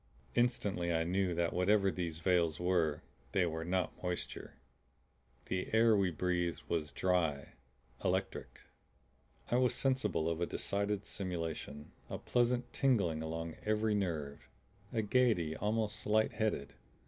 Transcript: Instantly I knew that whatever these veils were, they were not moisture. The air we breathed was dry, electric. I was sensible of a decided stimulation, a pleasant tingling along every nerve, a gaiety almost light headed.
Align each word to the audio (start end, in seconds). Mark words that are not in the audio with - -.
Instantly 0.33 0.91
I 0.91 1.03
knew 1.03 1.35
that 1.35 1.53
whatever 1.53 1.91
these 1.91 2.17
veils 2.21 2.59
were, 2.59 3.03
they 3.33 3.45
were 3.45 3.63
not 3.63 4.01
moisture. 4.01 4.55
The 5.45 5.71
air 5.75 5.95
we 5.95 6.09
breathed 6.09 6.63
was 6.67 6.91
dry, 6.91 7.49
electric. 8.03 8.61
I 9.51 9.57
was 9.57 9.75
sensible 9.75 10.27
of 10.27 10.41
a 10.41 10.47
decided 10.47 11.05
stimulation, 11.05 11.91
a 12.09 12.17
pleasant 12.17 12.73
tingling 12.73 13.21
along 13.21 13.57
every 13.63 13.93
nerve, 13.93 14.47
a 14.91 15.03
gaiety 15.03 15.55
almost 15.55 16.07
light 16.07 16.31
headed. 16.33 16.73